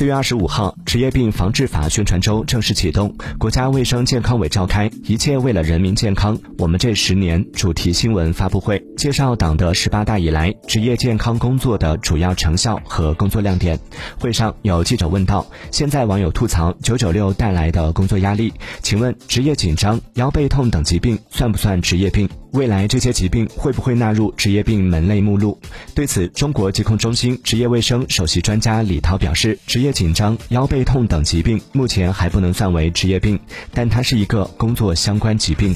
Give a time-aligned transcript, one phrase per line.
[0.00, 13.78] 四月二十五号，职业病防治法宣传周正式启动，国家卫生健康委召开“一切为了人民健康，我们这十年”主题新闻发布会，介绍党的十八大以来职业健康工作的主要成效和工作亮点。
[14.18, 22.26] 会上有记者问道：“现在网友吐槽九九六带来的工作压力，请问职业紧张、腰背痛等疾病算不算职业病？
[22.52, 25.58] 未来这些疾病会不会纳入职业病门类目录？”
[25.94, 33.38] 对此，中国疾控中心职业卫生首席专家李涛表示：“职业紧张、腰背痛等疾病目前还不能算为职业病，
[33.72, 35.74] 但它是一个工作相关疾病。”